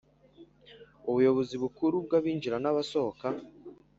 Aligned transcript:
ubuyobozi 1.09 1.55
bukuru 1.63 1.95
bw’abinjira 2.05 2.57
n’abasohoka 2.59 3.25